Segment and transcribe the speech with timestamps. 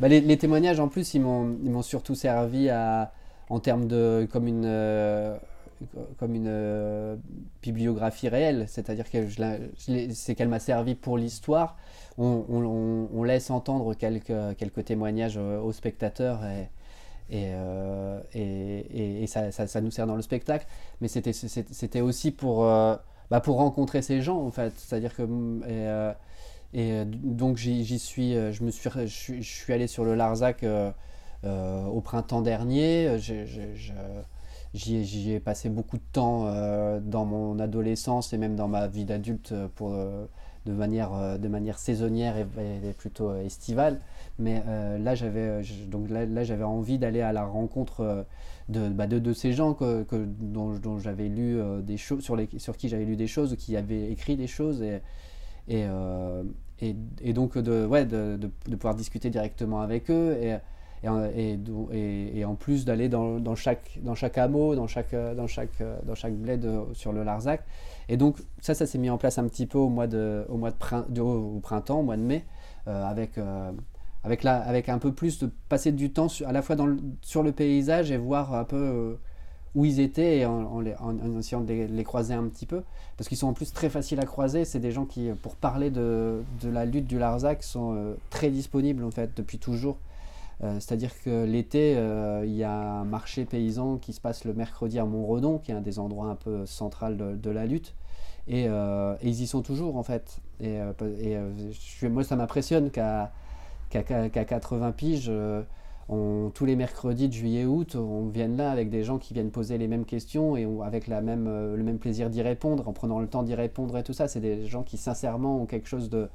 [0.00, 4.28] Bah, les, témoignages, en plus, ils m'ont surtout servi en termes de.
[4.30, 4.64] comme une.
[5.96, 7.16] euh, comme une euh,
[7.62, 9.26] bibliographie réelle, c'est-à-dire que
[10.12, 11.76] c'est qu'elle m'a servi pour l'histoire.
[12.16, 16.40] On, laisse entendre quelques, témoignages euh, aux spectateurs
[17.30, 20.66] et, ça, nous sert dans le spectacle,
[21.00, 26.14] mais c'était aussi pour, bah, pour rencontrer ces gens en fait, c'est-à-dire que mm,
[26.74, 30.64] et, euh, donc j'y suis, euh, je me suis, je, suis- allé sur le Larzac
[30.64, 30.90] euh,
[31.86, 33.16] au printemps dernier.
[34.74, 36.52] J'y ai, passé beaucoup de temps
[37.00, 44.00] dans mon adolescence et même dans ma vie d'adulte de, manière, saisonnière et, plutôt estivale.
[44.40, 44.64] Mais
[44.98, 48.26] là, j'avais donc là, j'avais envie d'aller à la rencontre
[48.68, 50.04] de, bah, de, ces gens que,
[50.40, 53.76] dont, j'avais lu des choses, sur, les, sur qui j'avais lu des choses, ou qui
[53.76, 54.82] avaient écrit des choses.
[55.68, 56.42] Et, euh,
[56.80, 60.36] et, et donc de, ouais, de, de, pouvoir discuter directement avec eux.
[60.40, 60.56] Et,
[61.36, 65.46] et, et, en plus d'aller dans, dans chaque, dans chaque hameau, dans chaque, euh, dans
[65.46, 67.62] chaque, euh, dans chaque bled sur le Larzac.
[68.08, 70.56] Et donc ça, ça s'est mis en place un petit peu au mois de, au
[70.56, 72.44] mois de, prin- de- au printemps, au mois de mai,
[72.86, 73.38] avec,
[74.22, 76.88] avec, la, avec un peu plus de passer du temps à la fois dans
[77.22, 79.18] sur le paysage et voir un peu
[79.74, 80.82] où ils étaient et en,
[81.38, 82.82] essayant de les, croiser un petit peu.
[83.16, 84.64] Parce qu'ils sont en plus très faciles à croiser.
[84.64, 89.04] C'est des gens qui, pour parler de, la lutte du Larzac, sont euh, très disponibles
[89.04, 89.98] en fait depuis toujours.
[90.62, 94.54] Euh, C'est-à-dire que l'été, euh, il y a un marché paysan qui se passe le
[94.54, 97.94] mercredi à Montredon, qui est un des endroits un peu central de, la lutte.
[98.46, 98.66] Et,
[99.22, 100.38] ils y sont toujours en fait.
[100.60, 100.78] Et,
[102.02, 103.32] moi, ça m'impressionne qu'à
[103.90, 105.30] qu'à qu'à- qu'à 80 piges,
[106.08, 109.88] tous les mercredis de juillet-août, on vienne là avec des gens qui viennent poser les
[109.88, 113.54] mêmes questions et avec euh, le même plaisir d'y répondre, en prenant le temps d'y
[113.54, 114.28] répondre et tout ça.
[114.28, 116.28] C'est des gens qui sincèrement ont quelque chose de,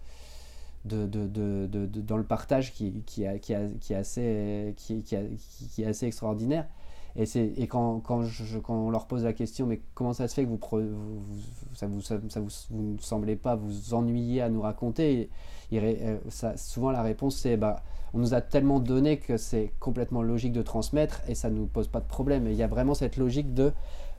[0.85, 4.75] dans le partage qui est assez
[6.05, 6.65] extraordinaire.
[7.19, 10.33] Et, et quand, quand, je- quand on leur pose la question, mais comment ça se
[10.35, 10.59] fait que vous,
[11.73, 15.29] ça vous, vous, vous ne semblez pas vous ennuyer à nous raconter?
[15.71, 16.17] Il euh,
[16.55, 20.61] Souvent la réponse c'est bah, on nous a tellement donné que c'est complètement logique de
[20.61, 22.47] transmettre et ça ne nous pose pas de problème.
[22.47, 23.73] Il y a vraiment cette logique de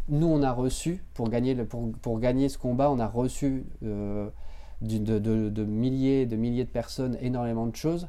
[0.09, 3.65] nous on a reçu, pour gagner, le, pour, pour gagner ce combat, on a reçu
[3.84, 4.28] euh,
[4.83, 8.09] du- de, de- de milliers de milliers de personnes énormément de choses.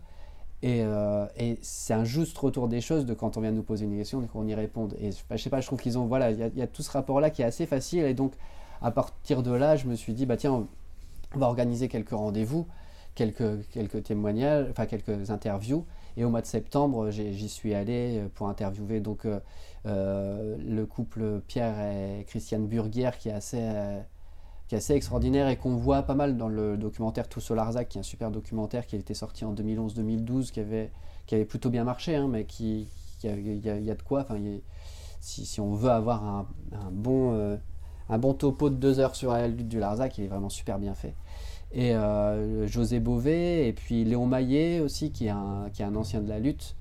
[0.63, 3.85] Et, euh, et c'est un juste retour des choses de quand on vient nous poser
[3.85, 4.95] une question, qu'on y réponde.
[4.99, 7.29] Et je sais pas, je trouve qu'ils ont, voilà, il y, a- tout ce rapport-là
[7.31, 8.03] qui est assez facile.
[8.05, 8.33] Et donc,
[8.81, 10.67] à partir de là, je me suis dit, bah tiens,
[11.35, 12.67] on va organiser quelques rendez-vous,
[13.15, 15.85] quelques, quelques témoignages, enfin quelques interviews.
[16.17, 19.25] Et au mois de septembre, j'y suis allé euh, pour interviewer donc
[19.85, 23.61] euh, le couple Pierre et Christiane Burguière, qui est assez,
[24.71, 27.89] qui est assez extraordinaire et qu'on voit pas mal dans le documentaire Tous au Larzac,
[27.89, 30.91] qui est un super documentaire qui a été sorti en 2011-2012, qui avait,
[31.25, 32.87] qui avait plutôt bien marché, hein, mais qui,
[33.21, 33.29] il
[33.65, 34.21] y, a- de quoi.
[34.21, 34.37] Enfin,
[35.19, 37.57] si, si on veut avoir un, un bon, euh,
[38.07, 40.79] un bon topo de deux heures sur la lutte du Larzac, il est vraiment super
[40.79, 41.15] bien fait.
[41.73, 45.97] Et euh, José Bové, et puis Léon Maillet aussi, qui est un, qui est un
[45.97, 46.77] ancien de la lutte.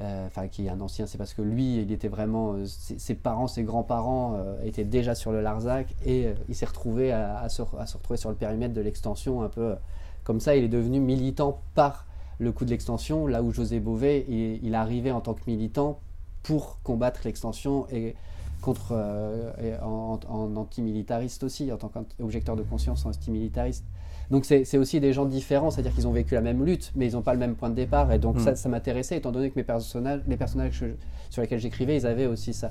[0.00, 2.54] Euh, Enfin, qui est un ancien, c'est parce que lui, il était vraiment.
[2.54, 7.12] euh, ses, parents, ses grands-parents euh, étaient déjà sur le Larzac et il s'est retrouvé
[7.12, 9.76] à, se, retrouver sur le périmètre de l'extension un peu
[10.24, 10.56] comme ça.
[10.56, 12.06] Il est devenu militant par
[12.38, 16.00] le coup de l'extension, là où José Bové, il, il arrivé en tant que militant
[16.42, 18.16] pour combattre l'extension et
[18.64, 23.84] contre euh, en, en antimilitariste aussi, en tant qu'objecteur de conscience antimilitariste.
[24.30, 27.12] Donc c'est aussi des gens différents, c'est-à-dire qu'ils ont vécu la même lutte, mais ils
[27.12, 28.10] n'ont pas le même point de départ.
[28.10, 28.40] Et donc Mm.
[28.40, 30.86] ça, ça m'intéressait, étant donné que mes personnages, les personnages je-
[31.28, 32.70] sur lesquels j'écrivais, ils avaient aussi ça.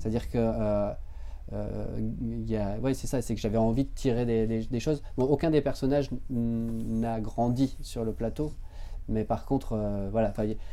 [0.00, 0.90] C'est-à-dire que euh,
[1.52, 5.00] euh, ouais, c'est ça, c'est que j'avais envie de tirer des, des- des choses.
[5.16, 8.52] Bon, aucun des personnages n'a grandi sur le plateau,
[9.08, 10.32] mais par contre, euh, voilà,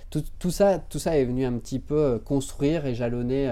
[0.09, 3.47] tout, tout ça, tout ça est venu un petit peu euh, construire et jalonner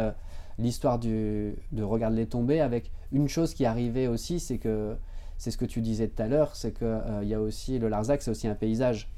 [0.57, 4.95] l'histoire de Regarde les tomber avec une chose qui arrivait aussi, c'est que
[5.38, 7.89] c'est ce que tu disais tout à l'heure, c'est que euh, y a aussi le
[7.89, 9.11] Larzac, c'est aussi un paysage.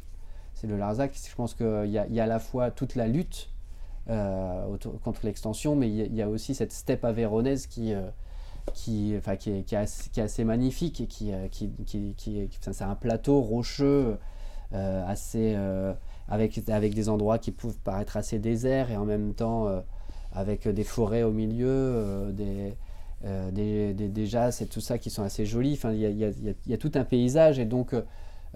[0.53, 3.49] C'est le Larzac, je pense qu'il y, y a à la fois toute la lutte
[4.09, 8.07] euh, contre l'extension, mais il y, a- aussi cette steppe avéronaise qui, euh,
[8.73, 14.17] qui, enfin, qui, est, qui, est assez, magnifique et qui, qui, c'est un plateau rocheux
[14.71, 15.55] assez
[16.27, 19.83] avec, avec des endroits qui peuvent paraître assez déserts et en même temps
[20.37, 22.73] avec des forêts au milieu, euh, des,
[23.25, 24.09] euh, des, des,
[24.61, 25.73] et tout ça qui sont assez jolis.
[25.73, 28.01] Enfin, il y a, y y y tout un paysage et donc euh,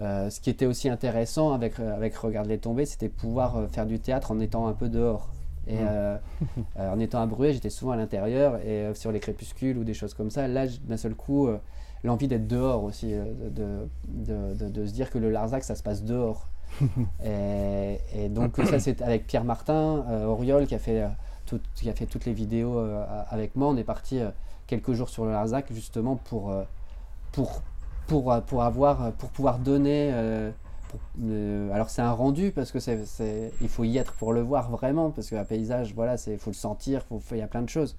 [0.00, 3.68] euh, ce qui était aussi intéressant avec, euh, avec Regarde les tomber, c'était pouvoir euh,
[3.68, 5.28] faire du théâtre en étant un peu dehors.
[5.66, 5.78] Et Mm.
[5.82, 6.16] euh,
[6.78, 9.84] euh, en étant à Bruet, j'étais souvent à l'intérieur et euh, sur les crépuscules ou
[9.84, 10.48] des choses comme ça.
[10.48, 11.58] Là, d'un seul coup, euh,
[12.04, 15.74] l'envie d'être dehors aussi, euh, de, de, de- de se dire que le Larzac, ça
[15.74, 16.48] se passe dehors.
[17.24, 21.02] et, donc ça c'est avec Pierre Martin, euh, Auriol qui a, fait,
[21.74, 22.78] qui a fait toutes les vidéos
[23.30, 23.68] avec moi.
[23.68, 24.20] On est parti
[24.66, 26.54] quelques jours sur le Larzac justement pour,
[27.32, 27.62] pour,
[28.06, 30.12] pour, pour, avoir, pour pouvoir donner...
[31.72, 35.10] alors c'est un rendu parce que c'est, il faut y être pour le voir vraiment
[35.10, 37.96] parce qu'un paysage voilà c'est faut le sentir il y a plein de choses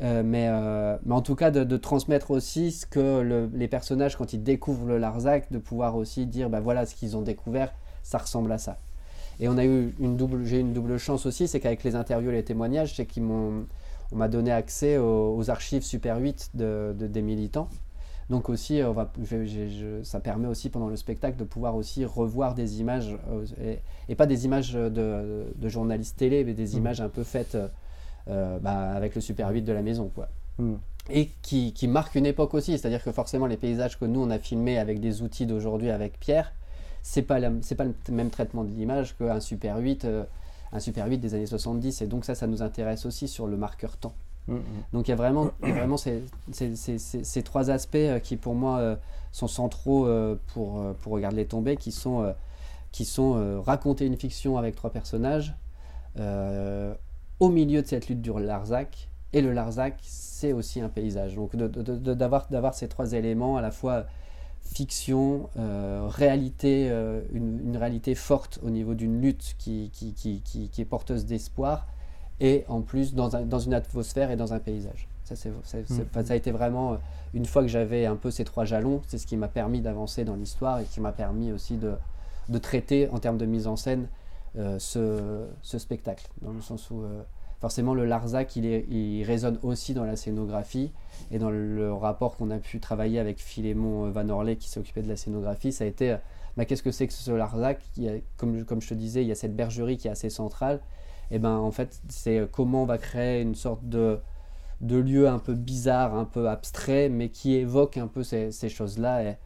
[0.00, 4.32] euh, mais, euh, mais, en tout cas, de, transmettre aussi ce que les personnages, quand
[4.32, 7.72] ils découvrent le Larzac, de pouvoir aussi dire, ben voilà, ce qu'ils ont découvert,
[8.02, 8.78] ça ressemble à ça.
[9.40, 11.94] Et on a eu une double, j'ai eu une double chance aussi, c'est qu'avec les
[11.94, 13.66] interviews et les témoignages, c'est qu'ils m'ont,
[14.12, 17.68] on m'a donné accès aux, archives Super 8 de, des militants.
[18.30, 19.10] Donc aussi, on va,
[20.02, 23.76] ça permet aussi pendant le spectacle de pouvoir aussi revoir des images, euh,
[24.08, 26.78] et, pas des images de, de, journalistes télé, mais des mmh.
[26.78, 27.56] images un peu faites
[28.28, 30.10] euh, bah, avec le Super 8 de la maison.
[30.14, 30.28] Quoi.
[30.58, 30.74] Hmm.
[31.08, 34.28] Et qui, qui, marque une époque aussi, c'est-à-dire que forcément les paysages que nous on
[34.28, 36.52] a filmés avec des outils d'aujourd'hui avec Pierre,
[37.08, 40.24] c'est pas c'est pas le même traitement de l'image qu'un Super 8 euh,
[40.72, 43.56] un Super 8 des années 70 et donc ça ça nous intéresse aussi sur le
[43.56, 44.12] marqueur temps.
[44.46, 44.62] Hmm, hmm.
[44.92, 46.22] Donc il y a vraiment, vraiment ces,
[46.52, 48.98] ces, ces, ces, trois aspects euh, qui pour moi
[49.32, 50.06] sont centraux
[50.52, 52.34] pour, pour regarder les tombées, qui sont,
[52.92, 55.54] qui sont raconter une fiction avec trois personnages,
[56.16, 59.08] au milieu de cette lutte du Larzac.
[59.34, 61.34] Et le Larzac, c'est aussi un paysage.
[61.34, 64.06] Donc d'avoir de, ces trois éléments, à la fois
[64.62, 70.80] fiction, euh, réalité, euh, une, réalité forte au niveau d'une lutte qui, qui, qui, qui,
[70.80, 71.86] est porteuse d'espoir,
[72.40, 75.08] et en plus dans, dans, une atmosphère et dans un paysage.
[75.24, 76.24] Ça, c'est, mmh.
[76.24, 76.96] ça a été vraiment, euh,
[77.34, 80.24] une fois que j'avais un peu ces trois jalons, c'est ce qui m'a permis d'avancer
[80.24, 81.94] dans l'histoire et qui m'a permis aussi de,
[82.48, 84.08] de traiter en termes de mise en scène
[84.56, 86.28] euh, ce, ce, spectacle.
[86.40, 87.02] Dans le sens où
[87.60, 90.92] forcément le Larzac, il, résonne aussi dans la scénographie
[91.30, 94.80] et dans le rapport qu'on a pu travailler avec Philémon euh, Van Orley qui s'est
[94.80, 96.16] occupé de la scénographie, ça a été
[96.58, 97.80] bah, qu'est-ce que c'est que ce Larzac?
[98.36, 100.80] Comme, je te disais, il y a cette bergerie qui est assez centrale.
[101.30, 104.18] Et ben en fait, c'est comment on va créer une sorte de,
[104.80, 109.36] lieu un peu bizarre, un peu abstrait, mais qui évoque un peu ces, choses-là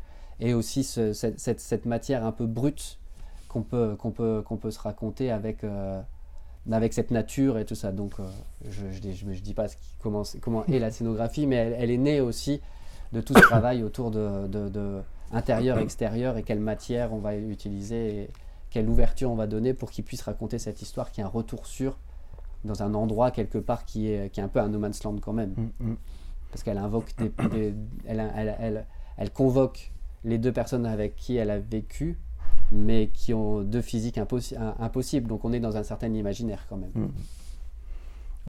[0.40, 2.98] et, aussi ce, cette, matière un peu brute
[3.48, 6.00] qu'on peut, se raconter avec, euh,
[6.70, 7.92] avec cette nature et tout ça.
[7.92, 8.24] Donc, euh,
[8.68, 11.90] je ne je, je, dis pas ce qui, comment, comment est la scénographie, mais elle,
[11.90, 12.60] est née aussi
[13.12, 15.00] de tout ce travail autour de, de,
[15.32, 18.30] intérieur, extérieur et quelle matière on va utiliser et
[18.70, 21.66] quelle ouverture on va donner pour qu'il puisse raconter cette histoire qui est un retour
[21.66, 21.98] sûr
[22.64, 25.16] dans un endroit quelque part qui est, qui est un peu un no man's land
[25.20, 25.54] quand même.
[25.56, 25.96] Mm, mm.
[26.50, 27.74] Parce qu'elle invoque des,
[28.06, 28.86] elle, elle, elle,
[29.16, 29.90] elle, convoque
[30.22, 32.18] les deux personnes avec qui elle a vécu
[32.72, 35.28] mais qui ont deux physiques impossibles.
[35.28, 36.92] Donc on est dans un certain imaginaire quand même.
[36.94, 37.10] Mm.